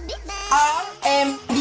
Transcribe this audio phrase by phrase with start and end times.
[0.00, 1.52] RMB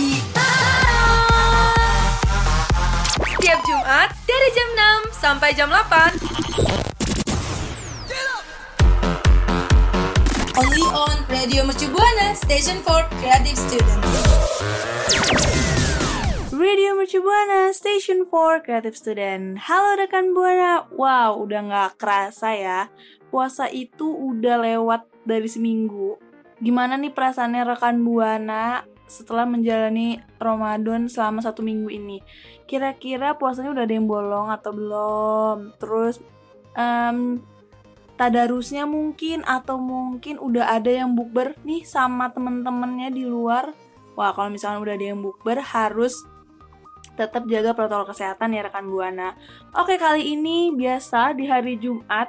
[3.19, 4.69] Setiap Jumat dari jam
[5.11, 6.15] 6 sampai jam 8.
[10.55, 13.99] Only on Radio Mercu Buana Station for Creative Student
[16.55, 19.63] Radio Mercu Buana, Station for Creative Student.
[19.63, 20.87] Halo rekan Buana.
[20.91, 22.79] Wow, udah nggak kerasa ya.
[23.31, 26.28] Puasa itu udah lewat dari seminggu.
[26.59, 32.19] Gimana nih perasaannya rekan Buana setelah menjalani Ramadan selama satu minggu ini?
[32.67, 35.57] Kira-kira puasanya udah ada yang bolong atau belum?
[35.79, 36.19] Terus
[36.75, 37.39] em,
[38.19, 43.71] tadarusnya mungkin atau mungkin udah ada yang bukber nih sama temen-temennya di luar.
[44.19, 46.27] Wah, kalau misalnya udah ada yang bukber harus
[47.15, 49.31] tetap jaga protokol kesehatan ya rekan Buana.
[49.79, 52.27] Oke, kali ini biasa di hari Jumat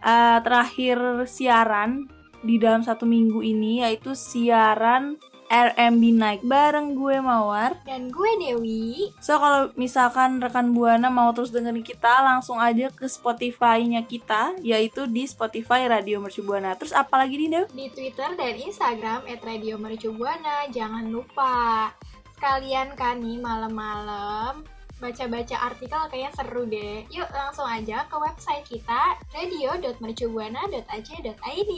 [0.00, 2.13] eh, terakhir siaran
[2.44, 5.16] di dalam satu minggu ini yaitu siaran
[5.54, 7.78] RMB Night bareng gue Mawar.
[7.84, 9.12] Dan gue Dewi.
[9.20, 15.06] So kalau misalkan rekan Buana mau terus dengerin kita langsung aja ke Spotify-nya kita yaitu
[15.06, 16.74] di Spotify Radio Mercu Buana.
[16.74, 17.64] Terus apalagi nih Dew?
[17.70, 20.68] Di Twitter dan Instagram @radiomercubuana.
[20.72, 21.92] Jangan lupa.
[22.34, 24.73] Sekalian kan nih malam-malam
[25.04, 27.04] baca-baca artikel kayaknya seru deh.
[27.12, 31.72] Yuk langsung aja ke website kita radio.mercubuana.ac.id.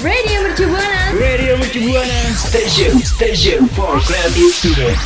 [0.00, 1.12] Radio Mercu Buana.
[1.20, 4.96] Radio Mercu Buana Station Station for Creative Student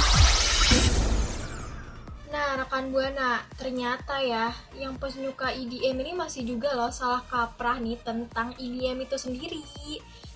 [2.31, 7.99] Nah, rekan Buana, ternyata ya, yang penyuka EDM ini masih juga loh salah kaprah nih
[8.01, 9.67] tentang EDM itu sendiri.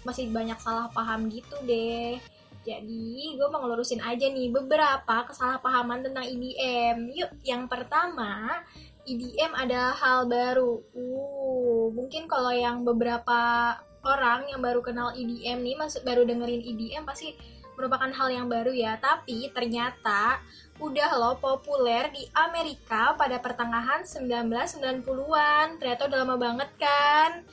[0.02, 2.18] Masih banyak salah paham gitu deh.
[2.66, 7.14] Jadi, gue mau ngelurusin aja nih beberapa kesalahpahaman tentang EDM.
[7.14, 8.66] Yuk, yang pertama,
[9.06, 10.82] EDM adalah hal baru.
[10.90, 17.06] Uh, mungkin kalau yang beberapa orang yang baru kenal EDM nih, masuk baru dengerin EDM
[17.06, 17.38] pasti
[17.78, 18.98] merupakan hal yang baru ya.
[18.98, 20.42] Tapi ternyata
[20.82, 25.78] udah loh populer di Amerika pada pertengahan 1990-an.
[25.78, 27.46] Ternyata udah lama banget kan.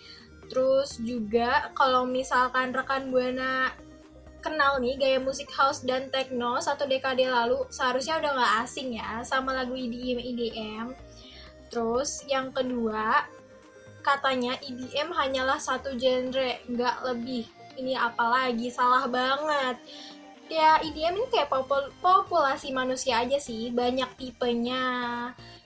[0.49, 3.77] Terus juga kalau misalkan rekan Buana
[4.43, 9.23] kenal nih gaya musik house dan techno satu dekade lalu seharusnya udah nggak asing ya
[9.23, 10.87] sama lagu EDM EDM.
[11.71, 13.23] Terus yang kedua
[14.03, 17.47] katanya EDM hanyalah satu genre nggak lebih.
[17.79, 19.79] Ini apalagi salah banget
[20.51, 24.83] ya EDM ini kayak popul- populasi manusia aja sih, banyak tipenya.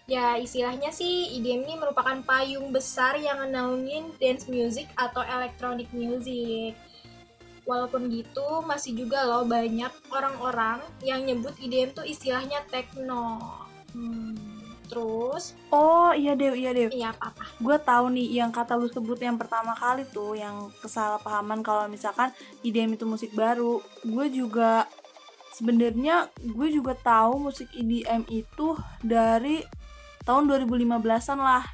[0.08, 6.80] Ya istilahnya sih EDM ini merupakan payung besar yang ngenaungin dance music atau electronic music.
[7.68, 13.44] Walaupun gitu, masih juga loh banyak orang-orang yang nyebut EDM tuh istilahnya techno.
[13.92, 14.40] Hmm,
[14.88, 16.88] terus, Oh iya Dew, iya Dew.
[16.96, 17.44] iya apa-apa.
[17.60, 22.32] Gue tahu nih yang kata lu sebut yang pertama kali tuh yang kesalahpahaman kalau misalkan
[22.64, 23.84] EDM itu musik baru.
[24.08, 24.88] Gue juga
[25.52, 29.60] sebenarnya gue juga tahu musik EDM itu dari
[30.24, 31.66] tahun 2015-an lah.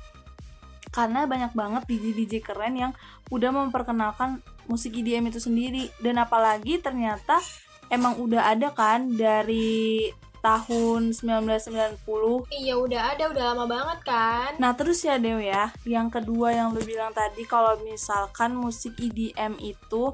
[0.94, 2.92] Karena banyak banget DJ-DJ keren yang
[3.34, 7.40] udah memperkenalkan musik EDM itu sendiri dan apalagi ternyata
[7.92, 10.10] emang udah ada kan dari
[10.44, 12.04] tahun 1990
[12.52, 14.52] Iya udah ada, udah lama banget kan.
[14.60, 19.56] Nah terus ya Dew ya, yang kedua yang lu bilang tadi kalau misalkan musik EDM
[19.64, 20.12] itu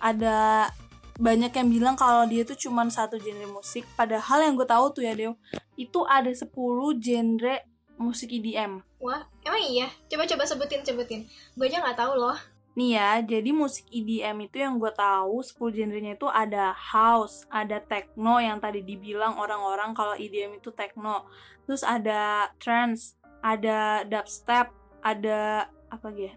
[0.00, 0.72] ada
[1.20, 5.04] banyak yang bilang kalau dia tuh cuman satu genre musik, padahal yang gue tahu tuh
[5.04, 5.36] ya Dew,
[5.76, 6.48] itu ada 10
[6.96, 7.60] genre
[8.00, 8.80] musik EDM.
[9.04, 9.92] Wah, emang iya?
[10.08, 11.28] Coba-coba sebutin, sebutin.
[11.52, 12.36] Gue aja nggak tahu loh.
[12.78, 17.82] Nih ya, jadi musik EDM itu yang gue tahu 10 genrenya itu ada house, ada
[17.82, 21.26] techno yang tadi dibilang orang-orang kalau EDM itu techno.
[21.66, 24.70] Terus ada trance, ada dubstep,
[25.02, 26.34] ada apa lagi ya?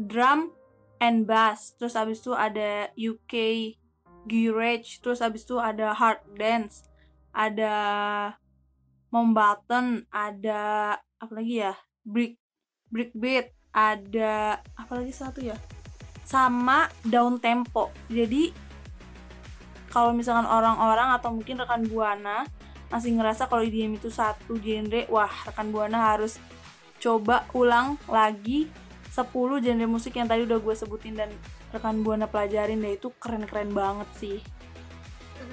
[0.00, 0.50] Drum
[1.04, 1.76] and bass.
[1.76, 3.34] Terus abis itu ada UK
[4.24, 6.88] garage, terus abis itu ada hard dance,
[7.30, 7.74] ada
[9.12, 11.78] Mountbatten, ada apa lagi ya?
[12.02, 12.40] Brick
[12.90, 15.58] brick beat, ada apa lagi satu ya?
[16.24, 17.92] sama down tempo.
[18.08, 18.50] Jadi
[19.92, 22.48] kalau misalkan orang-orang atau mungkin rekan buana
[22.90, 26.40] masih ngerasa kalau EDM itu satu genre, wah rekan buana harus
[26.98, 28.66] coba ulang lagi
[29.12, 29.30] 10
[29.62, 31.30] genre musik yang tadi udah gue sebutin dan
[31.70, 34.38] rekan buana pelajarin deh itu keren-keren banget sih.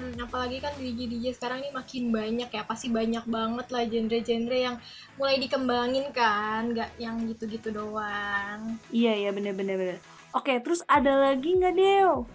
[0.02, 4.76] Hmm, apalagi kan DJ-DJ sekarang ini makin banyak ya, pasti banyak banget lah genre-genre yang
[5.14, 8.82] mulai dikembangin kan, nggak yang gitu-gitu doang.
[8.90, 9.98] Iya iya bener-bener bener.
[10.34, 12.26] Oke terus ada lagi nggak Deo?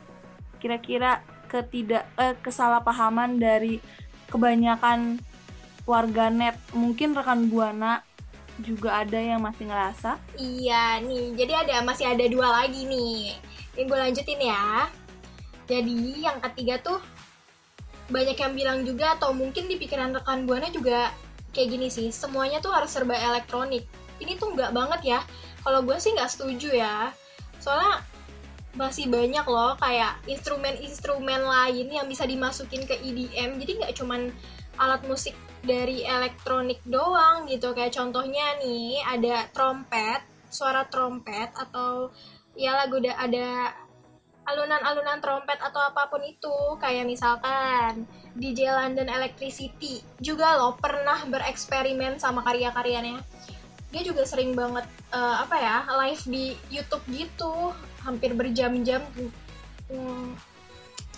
[0.63, 1.19] Kira-kira
[1.51, 3.83] ketidak eh, kesalahpahaman dari
[4.31, 5.19] kebanyakan
[5.83, 7.99] warganet mungkin rekan buana
[8.63, 13.35] juga ada yang masih ngerasa Iya nih, jadi ada masih ada dua lagi nih.
[13.75, 14.87] Ini gue lanjutin ya.
[15.67, 17.03] Jadi yang ketiga tuh
[18.07, 21.11] banyak yang bilang juga atau mungkin di pikiran rekan buana juga
[21.51, 22.07] kayak gini sih.
[22.11, 23.87] Semuanya tuh harus serba elektronik.
[24.17, 25.19] Ini tuh nggak banget ya.
[25.61, 27.11] Kalau gue sih nggak setuju ya.
[27.59, 28.01] Soalnya
[28.77, 34.29] masih banyak loh kayak instrumen-instrumen lain yang bisa dimasukin ke EDM jadi nggak cuman
[34.77, 35.33] alat musik
[35.65, 40.21] dari elektronik doang gitu kayak contohnya nih ada trompet
[40.53, 42.13] suara trompet atau
[42.53, 43.73] ya lagu da- ada
[44.47, 48.07] alunan-alunan trompet atau apa pun itu kayak misalkan
[48.39, 53.19] DJ London Electricity juga loh pernah bereksperimen sama karya-karyanya.
[53.91, 57.75] Dia juga sering banget eh, apa ya live di YouTube gitu
[58.07, 59.03] hampir berjam-jam
[59.91, 60.31] hmm,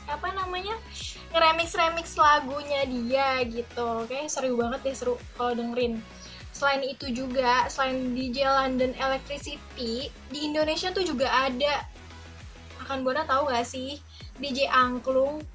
[0.10, 0.74] apa namanya
[1.30, 4.10] ngeremix remix lagunya dia gitu.
[4.10, 6.02] Kayak seru banget deh seru kalau dengerin.
[6.50, 11.86] Selain itu juga selain DJ London Electricity di Indonesia tuh juga ada
[12.90, 14.02] akan Bona tahu gak sih?
[14.42, 15.46] DJ Angklung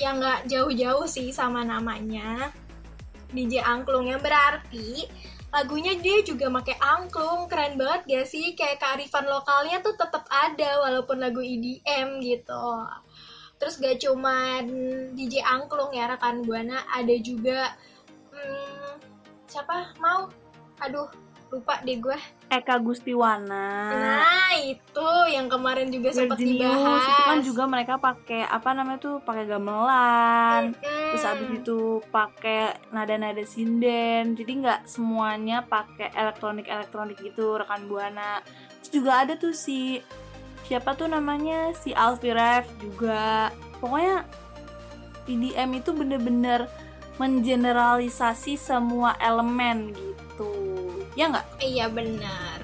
[0.00, 2.48] yang nggak jauh-jauh sih sama namanya.
[3.28, 5.04] DJ Angklung yang berarti
[5.52, 7.44] lagunya dia juga pakai angklung.
[7.44, 8.56] Keren banget gak sih?
[8.56, 12.88] Kayak kearifan lokalnya tuh tetap ada walaupun lagu EDM gitu.
[13.60, 14.64] Terus gak cuman
[15.12, 17.76] DJ angklung ya rekan buana ada juga
[18.32, 18.96] hmm,
[19.44, 19.92] siapa?
[20.00, 20.32] Mau?
[20.80, 22.18] Aduh lupa deh gue
[22.48, 23.68] Eka Gustiwana.
[23.92, 29.16] Nah itu yang kemarin juga sempat dibahas itu kan juga mereka pakai apa namanya tuh
[29.20, 30.72] pakai gamelan.
[30.72, 31.06] Mm-mm.
[31.12, 34.36] terus abis itu pakai nada-nada sinden.
[34.36, 38.40] Jadi nggak semuanya pakai elektronik elektronik gitu rekan buana.
[38.80, 40.00] Terus juga ada tuh si
[40.68, 41.72] siapa tuh namanya?
[41.76, 43.52] Si Alfie Rev juga.
[43.80, 44.24] Pokoknya
[45.28, 46.68] EDM itu bener-bener
[47.20, 50.27] mengeneralisasi semua elemen gitu
[51.18, 52.62] ya nggak Iya benar.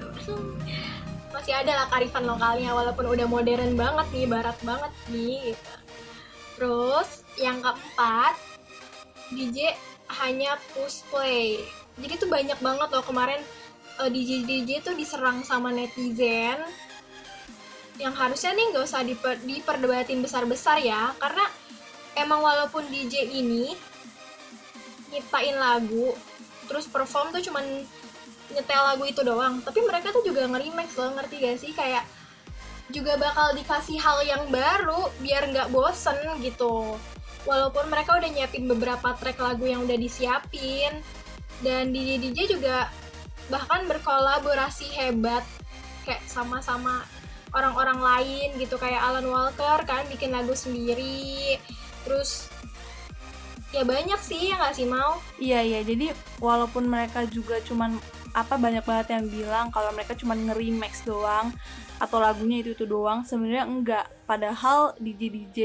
[1.35, 5.75] Masih ada lah karifan lokalnya walaupun udah modern banget nih, barat banget nih gitu.
[6.55, 8.39] Terus yang keempat,
[9.35, 9.75] DJ
[10.23, 11.59] hanya push play.
[11.99, 13.43] Jadi tuh banyak banget loh kemarin
[13.99, 16.63] eh, DJ DJ tuh diserang sama netizen
[17.95, 21.47] yang harusnya nih nggak usah diper, diperdebatin besar-besar ya karena
[22.19, 23.71] emang walaupun DJ ini
[25.15, 26.11] nyiptain lagu
[26.67, 27.63] terus perform tuh cuman
[28.55, 29.59] nyetel lagu itu doang.
[29.59, 31.71] Tapi mereka tuh juga nge-remix loh ngerti gak sih?
[31.75, 32.07] Kayak
[32.93, 36.95] juga bakal dikasih hal yang baru biar nggak bosen gitu.
[37.45, 41.03] Walaupun mereka udah nyiapin beberapa track lagu yang udah disiapin.
[41.61, 42.89] Dan DJ DJ juga
[43.51, 45.45] bahkan berkolaborasi hebat.
[46.07, 47.05] Kayak sama-sama
[47.53, 48.77] orang-orang lain gitu.
[48.77, 51.57] Kayak Alan Walker kan bikin lagu sendiri.
[52.05, 52.49] Terus
[53.73, 55.79] ya banyak sih yang nggak sih mau Iya iya.
[55.81, 57.97] Jadi walaupun mereka juga cuman
[58.35, 61.55] apa banyak banget yang bilang kalau mereka cuman nge-remix doang
[62.03, 63.23] atau lagunya itu itu doang.
[63.23, 64.05] Sebenarnya enggak.
[64.27, 65.59] Padahal DJ DJ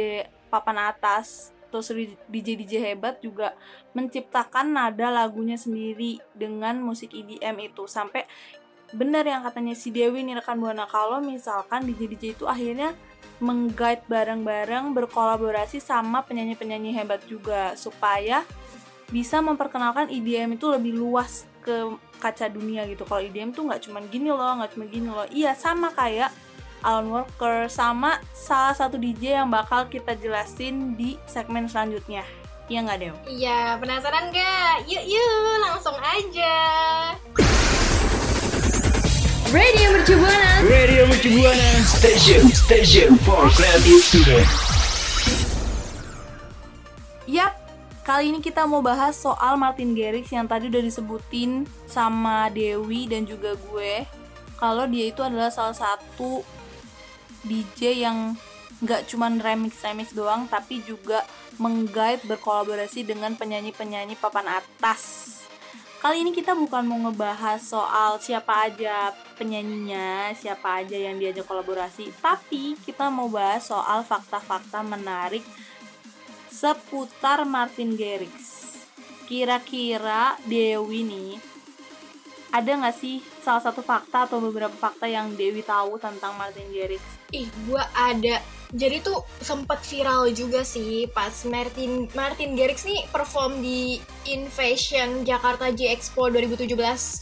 [0.46, 1.90] papan atas terus
[2.26, 3.54] DJ DJ hebat juga
[3.94, 7.90] menciptakan nada lagunya sendiri dengan musik EDM itu.
[7.90, 8.26] Sampai
[8.94, 12.94] benar yang katanya si Dewi nih rekan buana kalau misalkan DJ DJ itu akhirnya
[13.38, 18.42] mengguide bareng-bareng berkolaborasi sama penyanyi-penyanyi hebat juga supaya
[19.10, 21.86] bisa memperkenalkan EDM itu lebih luas ke
[22.20, 23.08] kaca dunia gitu.
[23.08, 25.24] Kalau EDM tuh nggak cuman gini loh, nggak cuma gini loh.
[25.32, 26.28] Iya sama kayak
[26.84, 32.24] Alan Walker sama salah satu DJ yang bakal kita jelasin di segmen selanjutnya.
[32.70, 33.14] Iya nggak Dew?
[33.26, 34.86] Iya, penasaran gak?
[34.86, 36.54] Yuk yuk, langsung aja.
[39.50, 40.52] Radio Mercu Buana.
[40.62, 44.46] Radio Mercu Buana Station Station for Creative Student
[47.26, 47.58] Yap,
[48.06, 53.26] kali ini kita mau bahas soal Martin Garrix yang tadi udah disebutin sama Dewi dan
[53.26, 54.06] juga gue.
[54.56, 56.46] Kalau dia itu adalah salah satu
[57.42, 58.38] DJ yang
[58.80, 61.26] nggak cuman remix-remix doang, tapi juga
[61.60, 65.36] mengguide berkolaborasi dengan penyanyi-penyanyi papan atas.
[66.00, 72.08] Kali ini kita bukan mau ngebahas soal siapa aja penyanyinya, siapa aja yang diajak kolaborasi,
[72.24, 75.44] tapi kita mau bahas soal fakta-fakta menarik
[76.48, 78.64] seputar Martin Garrix.
[79.28, 81.49] Kira-kira Dewi nih
[82.50, 87.02] ada nggak sih salah satu fakta atau beberapa fakta yang Dewi tahu tentang Martin Garrix?
[87.30, 88.42] Ih, gua ada.
[88.70, 93.98] Jadi tuh sempat viral juga sih pas Martin Martin Garrix nih perform di
[94.30, 96.74] Invasion Jakarta J Expo 2017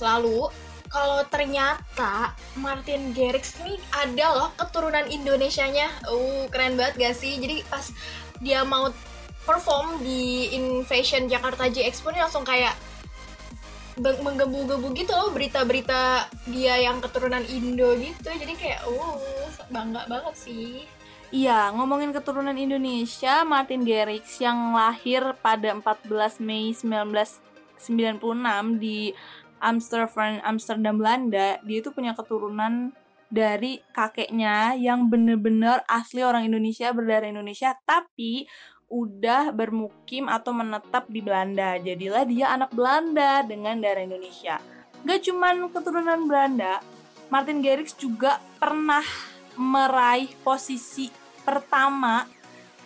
[0.04, 0.49] lalu.
[0.88, 5.88] Kalau ternyata Martin Garrix nih ada loh keturunan Indonesianya.
[6.08, 7.37] Uh, keren banget gak sih?
[7.37, 7.85] Jadi pas
[8.40, 8.88] dia mau
[9.44, 12.76] perform di Invasion Jakarta J Expo nih langsung kayak
[13.98, 18.30] menggebu-gebu gitu loh berita-berita dia yang keturunan Indo gitu.
[18.30, 19.18] Jadi kayak uh
[19.68, 20.86] bangga banget sih.
[21.28, 29.12] Iya, ngomongin keturunan Indonesia, Martin Garrix yang lahir pada 14 Mei 1996 di
[29.60, 32.96] Amsterdam, Amsterdam Belanda, dia itu punya keturunan
[33.28, 38.48] dari kakeknya yang bener-bener asli orang Indonesia, berdarah Indonesia, tapi
[38.88, 41.76] udah bermukim atau menetap di Belanda.
[41.76, 44.57] Jadilah dia anak Belanda dengan darah Indonesia.
[45.04, 46.83] Gak cuman keturunan Belanda,
[47.28, 49.04] Martin Garrix juga pernah
[49.54, 51.12] meraih posisi
[51.45, 52.25] pertama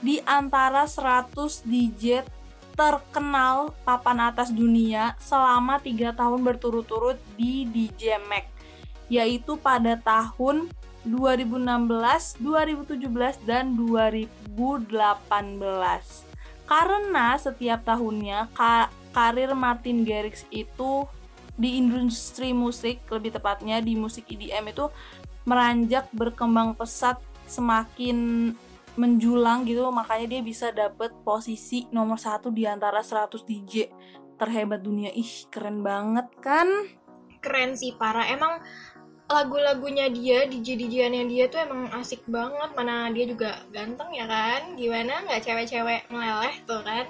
[0.03, 2.27] di antara 100 DJ
[2.75, 8.49] terkenal papan atas dunia selama tiga tahun berturut-turut di DJ Mag
[9.13, 10.73] yaitu pada tahun
[11.07, 16.27] 2016, 2017, dan 2018.
[16.67, 21.05] Karena setiap tahunnya ka karir Martin Garrix itu
[21.53, 24.89] di industri musik, lebih tepatnya di musik EDM itu
[25.45, 28.49] meranjak berkembang pesat semakin
[28.97, 29.85] menjulang gitu.
[29.93, 33.93] Makanya dia bisa dapet posisi nomor satu di antara 100 DJ
[34.41, 35.13] terhebat dunia.
[35.13, 36.69] Ih keren banget kan?
[37.43, 38.31] Keren sih parah.
[38.31, 38.63] Emang
[39.33, 42.71] lagu-lagunya dia DJ DJannya dia tuh emang asik banget.
[42.77, 44.77] Mana dia juga ganteng ya kan?
[44.77, 45.25] Gimana?
[45.25, 47.09] Nggak cewek-cewek meleleh tuh kan?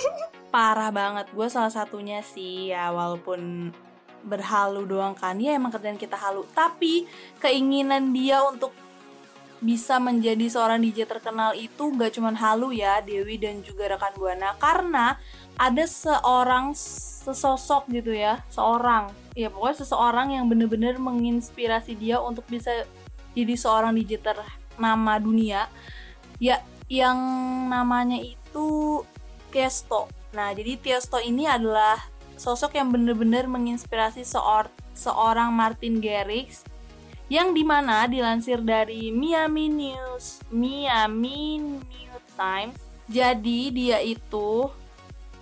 [0.54, 1.28] Parah banget.
[1.36, 3.70] Gue salah satunya sih ya walaupun
[4.24, 5.36] berhalu doang kan.
[5.36, 6.48] Ya emang kerjaan kita halu.
[6.56, 7.04] Tapi
[7.38, 8.72] keinginan dia untuk
[9.58, 14.54] bisa menjadi seorang DJ terkenal itu gak cuman halu ya Dewi dan juga rekan Buana
[14.54, 15.18] karena
[15.58, 22.82] ada seorang sesosok gitu ya seorang ya pokoknya seseorang yang bener-bener menginspirasi dia untuk bisa
[23.38, 25.70] jadi seorang DJ ternama dunia
[26.42, 26.58] ya
[26.90, 27.14] yang
[27.70, 29.06] namanya itu
[29.54, 32.02] Tiesto nah jadi Tiesto ini adalah
[32.34, 36.66] sosok yang bener-bener menginspirasi seor seorang Martin Garrix
[37.30, 42.80] yang di mana dilansir dari Miami News, Miami New Times.
[43.04, 44.72] Jadi dia itu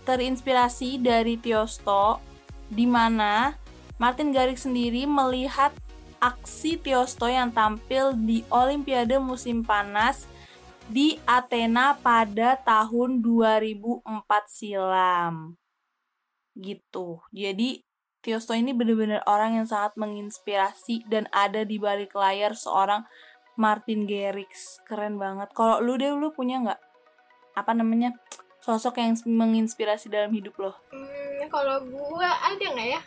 [0.02, 2.18] terinspirasi dari Tiesto,
[2.66, 3.54] di mana
[3.96, 5.72] Martin Garrix sendiri melihat
[6.20, 10.28] aksi Tiesto yang tampil di Olimpiade musim panas
[10.86, 14.04] di Athena pada tahun 2004
[14.48, 15.56] silam.
[16.52, 17.20] Gitu.
[17.32, 17.80] Jadi
[18.20, 23.06] Tiesto ini benar-benar orang yang sangat menginspirasi dan ada di balik layar seorang
[23.56, 24.82] Martin Garrix.
[24.84, 25.54] Keren banget.
[25.56, 26.80] Kalau lu deh lu punya nggak
[27.56, 28.12] apa namanya
[28.60, 30.72] sosok yang menginspirasi dalam hidup lo?
[30.92, 33.00] Hmm, kalau gua ada nggak ya?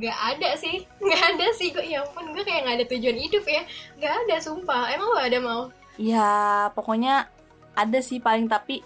[0.00, 1.84] Nggak ada sih, nggak ada sih kok.
[1.84, 3.62] Ya ampun, gue kayak nggak ada tujuan hidup ya.
[3.98, 4.90] Nggak ada, sumpah.
[4.92, 5.62] Emang lo ada mau?
[6.00, 7.28] Ya, pokoknya
[7.76, 8.82] ada sih paling tapi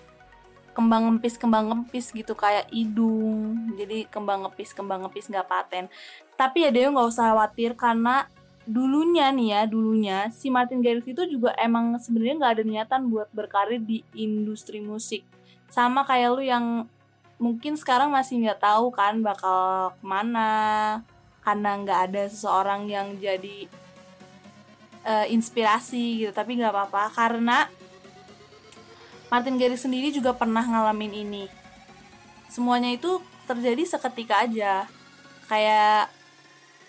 [0.74, 5.86] kembang ngempis kembang ngempis gitu kayak hidung jadi kembang ngepis kembang ngepis nggak paten
[6.34, 8.26] tapi ya Dewi nggak usah khawatir karena
[8.66, 13.30] dulunya nih ya dulunya si Martin Garrix itu juga emang sebenarnya nggak ada niatan buat
[13.30, 15.22] berkarir di industri musik
[15.70, 16.90] sama kayak lu yang
[17.36, 20.52] mungkin sekarang masih nggak tahu kan bakal ke mana
[21.44, 23.68] karena nggak ada seseorang yang jadi
[25.04, 27.68] uh, inspirasi gitu tapi nggak apa-apa karena
[29.34, 31.44] Martin Garrix sendiri juga pernah ngalamin ini.
[32.46, 33.18] Semuanya itu
[33.50, 34.86] terjadi seketika aja.
[35.50, 36.06] Kayak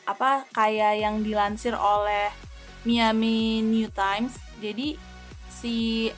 [0.06, 0.46] apa?
[0.54, 2.30] Kayak yang dilansir oleh
[2.86, 4.38] Miami New Times.
[4.62, 4.94] Jadi
[5.50, 6.14] si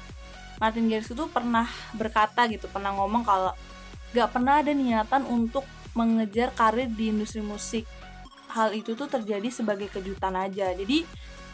[0.59, 1.63] Martin Garrix itu pernah
[1.95, 3.55] berkata gitu, pernah ngomong kalau
[4.15, 7.83] gak pernah ada niatan untuk mengejar karir di industri musik.
[8.53, 10.71] Hal itu tuh terjadi sebagai kejutan aja.
[10.71, 11.03] Jadi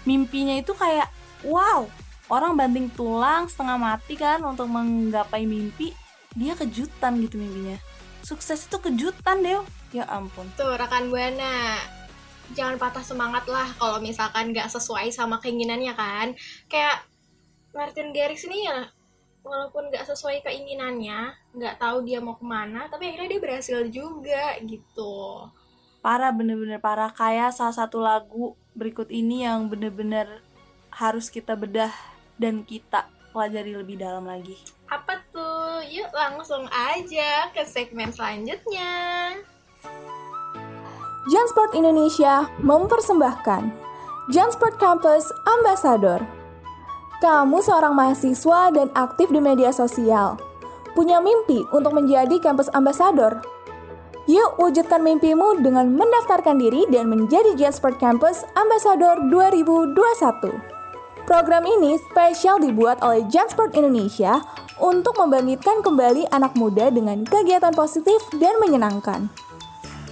[0.04, 1.08] mimpinya itu kayak
[1.48, 1.88] wow,
[2.28, 5.96] orang banting tulang setengah mati kan untuk menggapai mimpi
[6.34, 7.78] dia kejutan gitu mimpinya.
[8.24, 9.62] Sukses itu kejutan deh
[9.94, 10.50] ya ampun.
[10.58, 11.78] Tuh rekan buana.
[12.54, 16.36] Jangan patah semangat lah kalau misalkan nggak sesuai sama keinginannya kan.
[16.68, 17.06] Kayak
[17.74, 18.90] Martin Garrix ini ya
[19.44, 24.58] walaupun nggak sesuai keinginannya nggak tahu dia mau ke mana tapi akhirnya dia berhasil juga
[24.64, 25.48] gitu
[26.04, 30.42] parah bener-bener parah kayak salah satu lagu berikut ini yang bener-bener
[30.94, 31.94] harus kita bedah
[32.38, 34.54] dan kita pelajari lebih dalam lagi.
[34.88, 35.82] Apa tuh?
[35.90, 39.34] Yuk langsung aja ke segmen selanjutnya.
[41.34, 43.74] Jansport Indonesia mempersembahkan
[44.30, 46.43] Jansport Campus Ambassador.
[47.24, 50.36] Kamu seorang mahasiswa dan aktif di media sosial.
[50.92, 53.39] Punya mimpi untuk menjadi kampus ambassador?
[54.27, 59.96] Yuk wujudkan mimpimu dengan mendaftarkan diri dan menjadi Jansport Campus Ambassador 2021.
[61.24, 64.44] Program ini spesial dibuat oleh Jansport Indonesia
[64.84, 69.32] untuk membangkitkan kembali anak muda dengan kegiatan positif dan menyenangkan.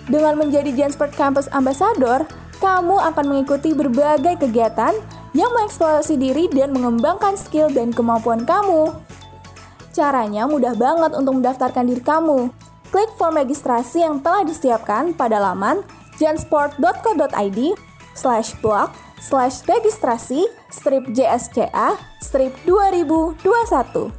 [0.08, 2.24] Dengan menjadi Jansport Campus Ambassador,
[2.63, 4.96] kamu akan mengikuti berbagai kegiatan
[5.32, 8.92] yang mengeksplorasi diri dan mengembangkan skill dan kemampuan kamu.
[9.92, 12.52] Caranya mudah banget untuk mendaftarkan diri kamu.
[12.92, 15.84] Klik form registrasi yang telah disiapkan pada laman
[16.20, 17.60] jansport.co.id
[18.16, 24.12] slash blog slash registrasi strip JSCA strip 2021.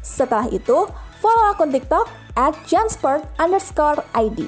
[0.00, 0.86] Setelah itu,
[1.18, 2.06] follow akun TikTok
[2.38, 4.46] at jansport underscore ID.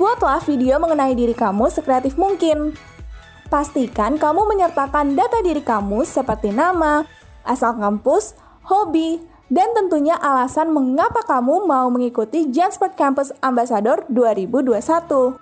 [0.00, 2.72] Buatlah video mengenai diri kamu sekreatif mungkin.
[3.50, 7.02] Pastikan kamu menyertakan data diri kamu seperti nama,
[7.42, 9.18] asal kampus, hobi,
[9.50, 15.34] dan tentunya alasan mengapa kamu mau mengikuti Jansport Campus Ambassador 2021.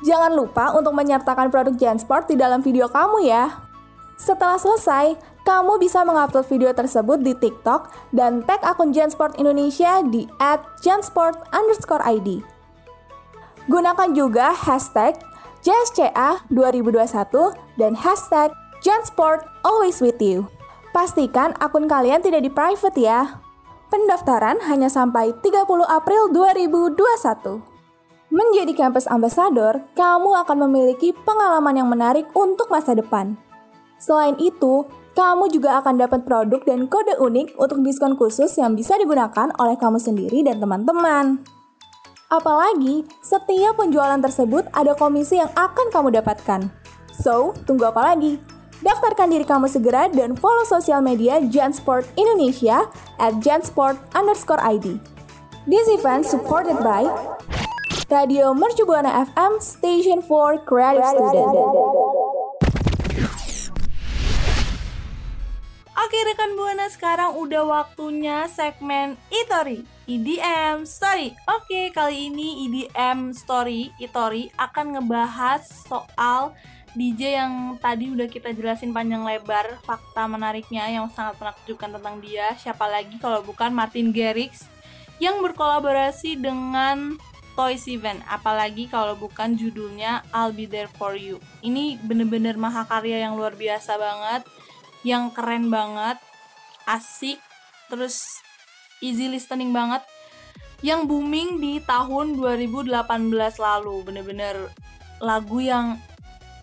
[0.00, 3.52] Jangan lupa untuk menyertakan produk Jansport di dalam video kamu ya.
[4.16, 10.24] Setelah selesai, kamu bisa mengupload video tersebut di TikTok dan tag akun Jansport Indonesia di
[10.80, 12.28] @jansport_id.
[13.68, 15.20] Gunakan juga hashtag
[15.66, 17.10] JSCA 2021
[17.74, 18.54] dan hashtag
[18.86, 20.46] Jansport Always With You.
[20.94, 23.42] Pastikan akun kalian tidak di private ya.
[23.90, 26.94] Pendaftaran hanya sampai 30 April 2021.
[28.30, 33.34] Menjadi campus ambassador, kamu akan memiliki pengalaman yang menarik untuk masa depan.
[33.98, 34.86] Selain itu,
[35.18, 39.74] kamu juga akan dapat produk dan kode unik untuk diskon khusus yang bisa digunakan oleh
[39.74, 41.55] kamu sendiri dan teman-teman.
[42.26, 46.66] Apalagi, setiap penjualan tersebut ada komisi yang akan kamu dapatkan.
[47.14, 48.42] So, tunggu apa lagi?
[48.82, 52.90] Daftarkan diri kamu segera dan follow sosial media Jansport Indonesia
[53.22, 54.98] at jansport underscore ID.
[55.70, 57.06] This event supported by
[58.10, 62.05] Radio Mercubuana FM Station for Creative Student.
[66.26, 71.30] Rekan Buana, sekarang udah waktunya segmen Itori EDM Story.
[71.46, 76.50] Oke, kali ini EDM Story Itori akan ngebahas soal
[76.98, 82.58] DJ yang tadi udah kita jelasin panjang lebar fakta menariknya yang sangat menakjubkan tentang dia.
[82.58, 84.66] Siapa lagi kalau bukan Martin Garrix
[85.22, 87.22] yang berkolaborasi dengan
[87.54, 88.18] Toys Event.
[88.26, 91.38] Apalagi kalau bukan judulnya I'll Be There For You.
[91.62, 94.65] Ini bener-bener mahakarya yang luar biasa banget
[95.06, 96.18] yang keren banget,
[96.90, 97.38] asik,
[97.86, 98.42] terus
[98.98, 100.02] easy listening banget,
[100.82, 102.90] yang booming di tahun 2018
[103.62, 104.02] lalu.
[104.02, 104.66] Bener-bener
[105.22, 105.94] lagu yang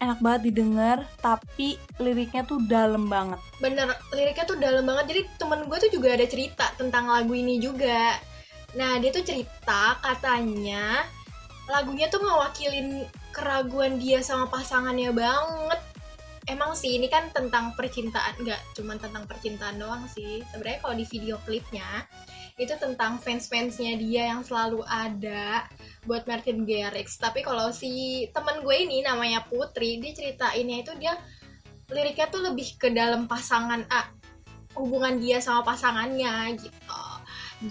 [0.03, 3.39] enak banget didengar, tapi liriknya tuh dalam banget.
[3.63, 5.15] Bener, liriknya tuh dalam banget.
[5.15, 8.19] Jadi temen gue tuh juga ada cerita tentang lagu ini juga.
[8.75, 11.07] Nah, dia tuh cerita katanya
[11.71, 15.79] lagunya tuh ngewakilin keraguan dia sama pasangannya banget
[16.51, 20.43] emang sih ini kan tentang percintaan nggak cuman tentang percintaan doang sih.
[20.51, 22.03] Sebenarnya kalau di video klipnya
[22.59, 25.65] itu tentang fans-fansnya dia yang selalu ada
[26.03, 27.15] buat Martin Garrix.
[27.15, 31.15] Tapi kalau si temen gue ini namanya Putri dia ceritainnya itu dia
[31.91, 34.11] liriknya tuh lebih ke dalam pasangan ah,
[34.75, 37.05] hubungan dia sama pasangannya gitu.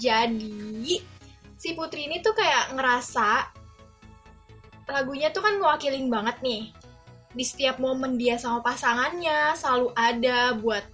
[0.00, 1.02] Jadi
[1.60, 3.60] si Putri ini tuh kayak ngerasa
[4.92, 6.62] lagunya tuh kan ngewakilin banget nih
[7.32, 10.84] di setiap momen dia sama pasangannya selalu ada buat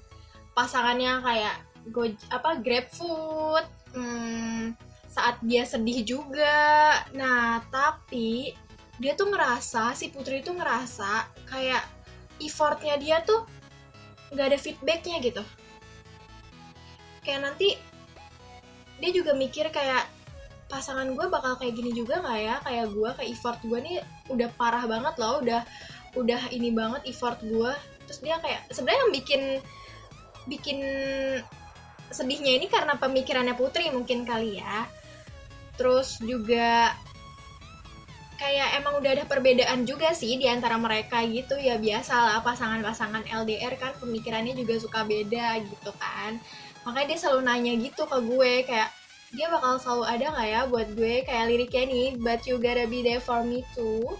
[0.54, 1.56] pasangannya kayak
[1.90, 4.74] go apa grab food hmm,
[5.10, 7.02] saat dia sedih juga.
[7.14, 8.54] Nah tapi
[8.98, 11.82] dia tuh ngerasa si putri itu ngerasa kayak
[12.42, 13.46] effortnya dia tuh
[14.34, 15.42] nggak ada feedbacknya gitu.
[17.22, 17.74] Kayak nanti
[18.98, 20.06] dia juga mikir kayak
[20.68, 22.56] pasangan gue bakal kayak gini juga nggak ya?
[22.62, 23.96] Kayak gue kayak effort gue nih
[24.30, 25.62] udah parah banget loh udah
[26.18, 27.72] udah ini banget effort gue
[28.08, 29.42] terus dia kayak sebenarnya yang bikin
[30.48, 30.78] bikin
[32.08, 34.88] sedihnya ini karena pemikirannya Putri mungkin kali ya.
[35.76, 36.96] Terus juga
[38.38, 41.54] kayak emang udah ada perbedaan juga sih di antara mereka gitu.
[41.60, 46.40] Ya biasa lah pasangan-pasangan LDR kan pemikirannya juga suka beda gitu kan.
[46.88, 48.90] Makanya dia selalu nanya gitu ke gue kayak
[49.28, 51.14] dia bakal selalu ada nggak ya buat gue?
[51.28, 54.16] Kayak liriknya nih but you gotta be there for me too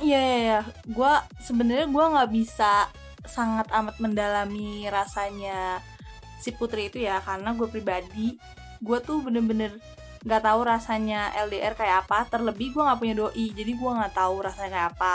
[0.00, 0.60] Iya iya iya.
[0.88, 2.88] Gua sebenarnya gua nggak bisa
[3.26, 5.78] sangat amat mendalami rasanya
[6.42, 8.34] si Putri itu ya karena gue pribadi
[8.82, 9.78] gue tuh bener-bener
[10.26, 12.26] nggak tahu rasanya LDR kayak apa.
[12.26, 15.14] Terlebih gue nggak punya doi jadi gue nggak tahu rasanya kayak apa.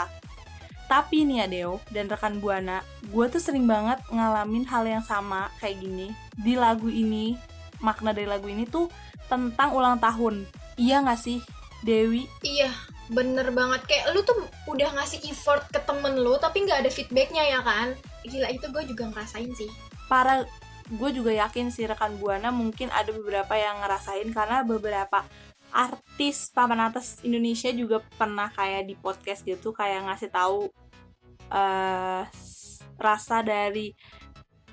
[0.88, 2.80] Tapi nih ya Deo dan rekan Buana
[3.12, 6.12] gue tuh sering banget ngalamin hal yang sama kayak gini.
[6.32, 7.36] Di lagu ini
[7.84, 8.88] makna dari lagu ini tuh
[9.28, 10.48] tentang ulang tahun.
[10.80, 11.44] Iya nggak sih
[11.84, 12.24] Dewi?
[12.40, 12.72] Iya
[13.12, 13.84] bener banget.
[13.88, 17.96] Kayak lu tuh udah ngasih effort ke temen lu tapi nggak ada feedbacknya ya kan?
[18.24, 19.70] Gila itu gue juga ngerasain sih.
[20.08, 20.44] Para
[20.88, 25.24] gue juga yakin sih rekan buana mungkin ada beberapa yang ngerasain karena beberapa
[25.68, 30.72] artis papan atas Indonesia juga pernah kayak di podcast gitu kayak ngasih tahu
[31.48, 32.24] eh
[32.96, 33.92] rasa dari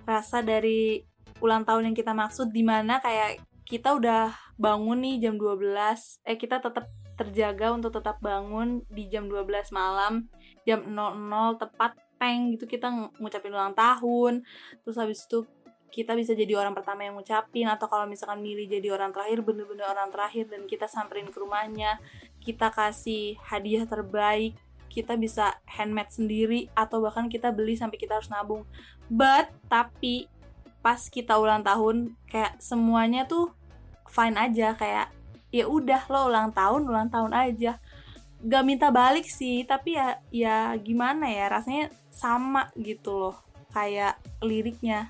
[0.08, 1.04] rasa dari
[1.43, 6.38] ulang tahun yang kita maksud di mana kayak kita udah bangun nih jam 12 eh
[6.39, 10.28] kita tetap terjaga untuk tetap bangun di jam 12 malam.
[10.67, 12.67] Jam 00 tepat peng gitu.
[12.67, 14.43] Kita ng- ngucapin ulang tahun.
[14.84, 15.47] Terus habis itu
[15.95, 17.71] kita bisa jadi orang pertama yang ngucapin.
[17.71, 22.04] Atau kalau misalkan milih jadi orang terakhir bener-bener orang terakhir dan kita samperin ke rumahnya.
[22.43, 24.60] Kita kasih hadiah terbaik.
[24.91, 28.67] Kita bisa handmade sendiri atau bahkan kita beli sampai kita harus nabung.
[29.08, 30.28] But tapi
[30.84, 33.56] pas kita ulang tahun kayak semuanya tuh
[34.12, 34.75] fine aja.
[34.75, 35.14] Kayak
[35.56, 37.80] ya udah lo ulang tahun ulang tahun aja.
[38.44, 43.36] Gak minta balik sih tapi ya ya gimana ya rasanya sama gitu loh
[43.72, 45.08] kayak liriknya.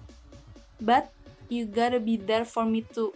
[0.77, 1.09] But
[1.49, 3.09] you gotta be there for me too.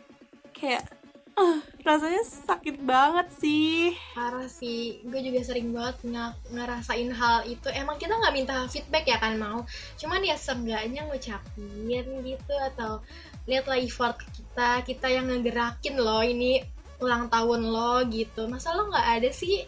[0.57, 0.89] Kayak
[1.37, 3.95] ah, rasanya sakit banget sih.
[4.17, 7.67] Parah sih, gue juga sering banget nge- ngerasain hal itu.
[7.71, 9.63] Emang kita nggak minta feedback ya kan mau,
[9.95, 12.99] cuman ya seenggaknya ngucapin gitu atau
[13.47, 16.61] lihatlah effort kita, kita yang ngegerakin loh ini
[16.99, 18.47] ulang tahun lo gitu.
[18.47, 19.63] Masa lo nggak ada sih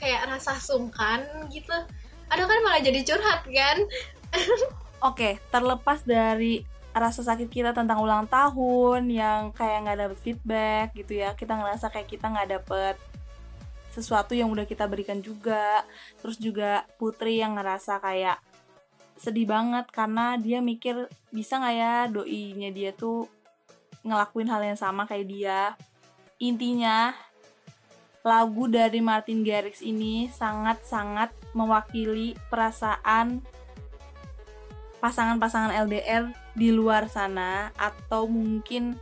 [0.00, 1.72] kayak rasa sungkan gitu?
[2.32, 3.78] Aduh kan malah jadi curhat kan?
[5.04, 11.20] Oke, terlepas dari rasa sakit kita tentang ulang tahun yang kayak nggak dapet feedback gitu
[11.20, 12.96] ya, kita ngerasa kayak kita nggak dapet
[13.94, 15.86] sesuatu yang udah kita berikan juga.
[16.22, 18.38] Terus juga Putri yang ngerasa kayak
[19.14, 23.30] sedih banget karena dia mikir bisa nggak ya doinya dia tuh
[24.02, 25.60] ngelakuin hal yang sama kayak dia.
[26.42, 27.14] Intinya
[28.24, 33.44] lagu dari Martin Garrix ini sangat-sangat mewakili perasaan
[35.04, 38.96] pasangan-pasangan LDR di luar sana atau mungkin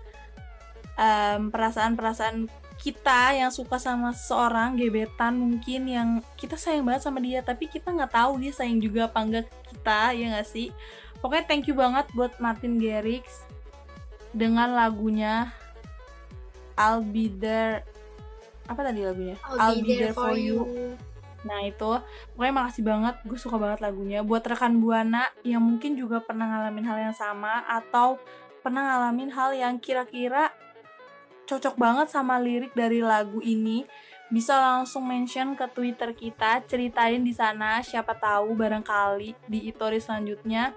[1.54, 2.50] perasaan-perasaan
[2.82, 7.94] kita yang suka sama seorang gebetan mungkin yang kita sayang banget sama dia tapi kita
[7.94, 10.74] nggak tahu dia sayang juga apa enggak kita ya nggak sih?
[11.22, 13.46] Pokoknya thank you banget buat Martin Garrix
[14.34, 15.54] dengan lagunya
[16.82, 17.86] I'll be there.
[18.66, 19.38] Apa tadi lagunya?
[19.46, 20.66] I'll, be, there, for you.
[21.46, 21.98] Nah itu.
[22.34, 23.14] Pokoknya makasih banget.
[23.22, 24.26] Gue suka banget lagunya.
[24.26, 28.18] Buat rekan buana yang mungkin juga pernah ngalamin hal yang sama atau
[28.66, 30.50] pernah ngalamin hal yang kira-kira
[31.46, 33.82] cocok banget sama lirik dari lagu ini
[34.32, 36.66] bisa langsung mention ke Twitter kita.
[36.66, 37.78] Ceritain di sana.
[37.78, 40.74] Siapa tahu barangkali di story selanjutnya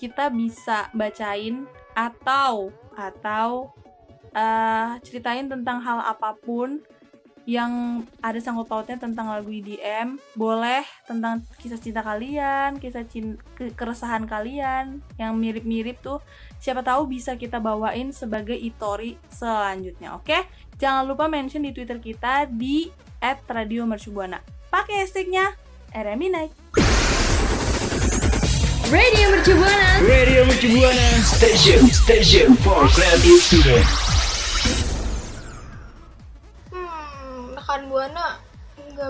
[0.00, 3.68] kita bisa bacain atau atau
[4.34, 6.82] eh, ceritain tentang hal apa pun
[7.48, 13.72] yang ada sangkut pautnya tentang lagu EDM boleh tentang kisah cinta kalian kisah cin ke-
[13.72, 16.20] keresahan kalian yang mirip-mirip tuh.
[16.60, 20.36] Siapa tahu bisa kita bawain sebagai itori selanjutnya oke?
[20.76, 24.40] Jangan lupa mention di twitter kita di @radiomercubuana.
[24.70, 25.56] Pakai hashtagnya
[25.90, 26.52] RMI naik
[28.90, 29.90] Radio Mercu Buana.
[30.02, 34.09] Radio Mercu Buana Station Station for Creative Student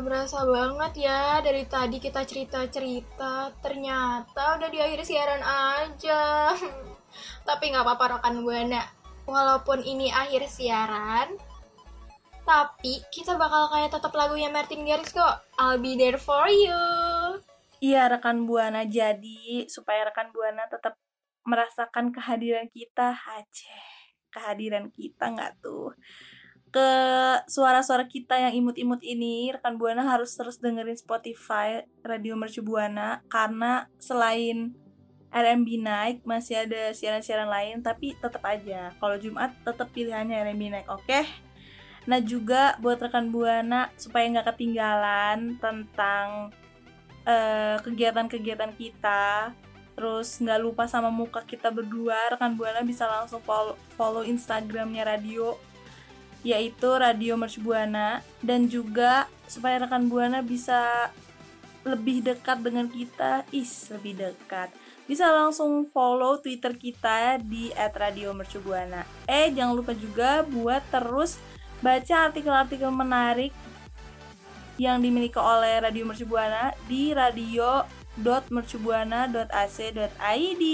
[0.03, 6.57] berasa banget ya dari tadi kita cerita-cerita ternyata udah di akhir siaran aja.
[7.49, 8.83] Tapi nggak apa-apa rekan Buana,
[9.27, 11.35] walaupun ini akhir siaran,
[12.47, 15.43] tapi kita bakal kayak tetap lagunya Martin Garrix kok.
[15.59, 16.79] I'll be there for you.
[17.81, 21.01] Iya rekan buana jadi supaya rekan buana tetap
[21.49, 23.77] merasakan kehadiran kita aja
[24.31, 25.97] kehadiran kita nggak tuh
[26.70, 26.90] ke
[27.50, 33.90] suara-suara kita yang imut-imut ini rekan buana harus terus dengerin Spotify Radio Mercu Buana karena
[33.98, 34.70] selain
[35.35, 38.94] RMB Night masih ada siaran-siaran lain tapi tetap aja.
[38.98, 41.26] Kalau Jumat tetap pilihannya RMB Night oke?
[42.06, 46.54] Nah juga buat rekan buana supaya nggak ketinggalan tentang
[47.26, 49.54] eh, kegiatan-kegiatan kita
[49.98, 55.59] terus nggak lupa sama muka kita berdua rekan buana bisa langsung follow, follow instagramnya radio
[56.40, 61.12] yaitu radio Mercu Buana dan juga supaya rekan buana bisa
[61.85, 63.44] lebih dekat dengan kita.
[63.53, 64.72] Is lebih dekat.
[65.11, 71.35] Bisa langsung follow twitter kita di @radiomercubuana eh jangan lupa juga buat terus
[71.83, 73.50] baca artikel-artikel menarik
[74.81, 77.12] yang dimiliki oleh Radio Mercu Buana di
[78.18, 80.64] radio.mercubuana.ac.id.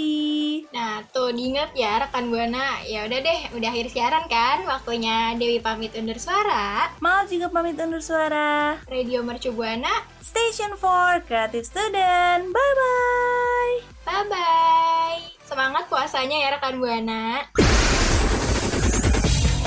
[0.73, 2.81] Nah, tuh diingat ya rekan Buana.
[2.87, 4.65] Ya udah deh, udah akhir siaran kan?
[4.65, 6.89] Waktunya Dewi pamit undur suara.
[6.99, 8.81] Mal juga pamit undur suara.
[8.89, 10.01] Radio Mercu Buana.
[10.21, 12.51] Station for Creative Student.
[12.51, 13.73] Bye bye.
[14.07, 15.19] Bye bye.
[15.47, 17.45] Semangat puasanya ya rekan Buana.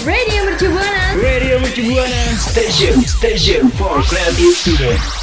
[0.01, 1.13] Radio Mercu Buana.
[1.17, 5.20] Radio Mercu Buana Station Station for Creative Student